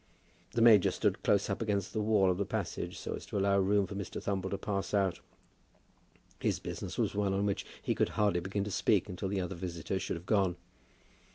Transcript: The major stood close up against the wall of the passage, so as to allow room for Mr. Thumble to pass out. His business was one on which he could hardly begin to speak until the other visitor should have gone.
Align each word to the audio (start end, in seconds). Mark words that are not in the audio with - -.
The 0.53 0.63
major 0.63 0.89
stood 0.89 1.21
close 1.21 1.47
up 1.47 1.61
against 1.61 1.93
the 1.93 2.01
wall 2.01 2.31
of 2.31 2.39
the 2.39 2.43
passage, 2.47 2.97
so 2.97 3.13
as 3.13 3.23
to 3.27 3.37
allow 3.37 3.59
room 3.59 3.85
for 3.85 3.93
Mr. 3.93 4.19
Thumble 4.19 4.49
to 4.49 4.57
pass 4.57 4.95
out. 4.95 5.19
His 6.39 6.57
business 6.57 6.97
was 6.97 7.13
one 7.13 7.33
on 7.35 7.45
which 7.45 7.67
he 7.83 7.93
could 7.93 8.09
hardly 8.09 8.39
begin 8.39 8.63
to 8.63 8.71
speak 8.71 9.09
until 9.09 9.29
the 9.29 9.39
other 9.41 9.53
visitor 9.53 9.99
should 9.99 10.15
have 10.17 10.25
gone. 10.25 10.55